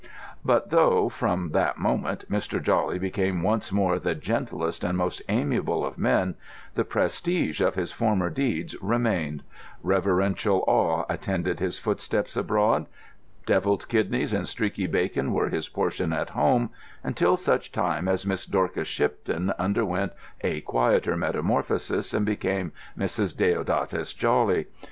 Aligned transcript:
But 0.43 0.71
though, 0.71 1.09
from 1.09 1.51
that 1.51 1.77
moment, 1.77 2.25
Mr. 2.27 2.59
Jawley 2.59 2.97
became 2.97 3.43
once 3.43 3.71
more 3.71 3.99
the 3.99 4.15
gentlest 4.15 4.83
and 4.83 4.97
most 4.97 5.21
amiable 5.29 5.85
of 5.85 5.99
men, 5.99 6.33
the 6.73 6.83
prestige 6.83 7.61
of 7.61 7.75
his 7.75 7.91
former 7.91 8.31
deeds 8.31 8.75
remained; 8.81 9.43
reverential 9.83 10.63
awe 10.65 11.05
attended 11.07 11.59
his 11.59 11.77
footsteps 11.77 12.35
abroad, 12.35 12.87
devilled 13.45 13.87
kidneys 13.89 14.33
and 14.33 14.47
streaky 14.47 14.87
bacon 14.87 15.33
were 15.33 15.49
his 15.49 15.69
portion 15.69 16.11
at 16.13 16.31
home; 16.31 16.71
until 17.03 17.37
such 17.37 17.71
time 17.71 18.07
as 18.07 18.25
Miss 18.25 18.47
Dorcas 18.47 18.87
Shipton 18.87 19.51
underwent 19.59 20.13
a 20.43 20.61
quieter 20.61 21.15
metamorphosis 21.15 22.11
and 22.11 22.25
became 22.25 22.71
Mrs. 22.97 23.37
Deodatus 23.37 24.13
Jawley. 24.15 24.65